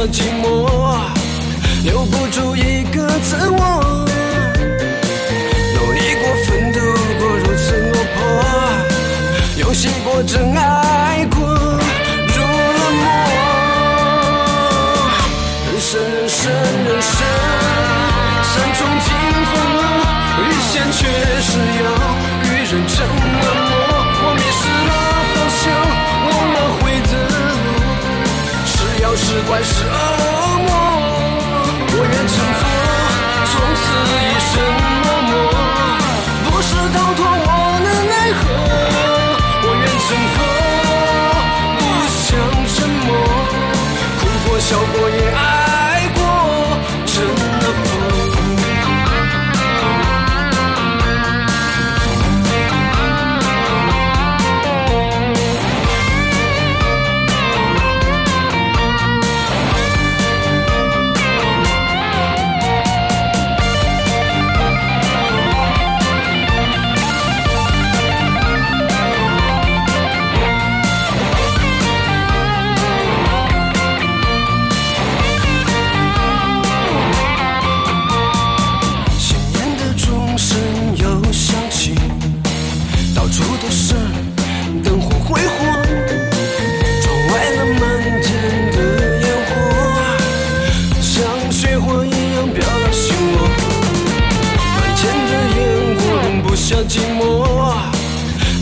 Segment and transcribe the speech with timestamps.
[0.00, 0.66] 寂寞，
[1.84, 3.91] 留不住一个自我。
[29.60, 30.01] 是妖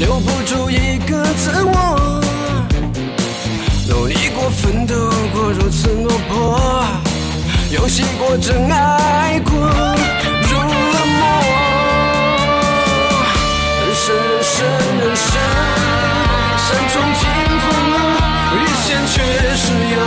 [0.00, 2.20] 留不住一个自我。
[3.86, 4.94] 努力过，奋斗
[5.34, 6.58] 过，如此落魄，
[7.70, 11.20] 游戏过，真爱过，入了魔。
[13.76, 14.64] 人生，人生，
[15.00, 15.28] 人生，
[16.64, 17.22] 山重尽
[17.60, 18.00] 风浪，
[18.56, 19.20] 遇险却
[19.54, 20.00] 是要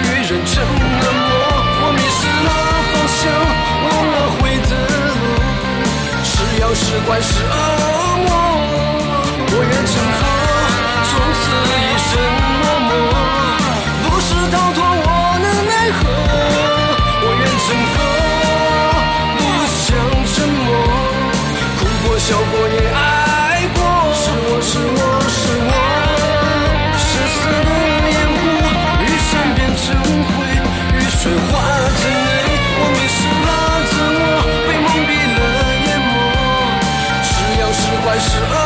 [0.00, 1.30] 与人成冷漠。
[1.82, 2.48] 我迷失了
[2.88, 3.20] 方向，
[3.84, 4.40] 忘了回
[4.70, 4.72] 的
[5.04, 5.12] 路，
[6.24, 7.73] 是妖是怪是恶
[38.14, 38.63] 还是。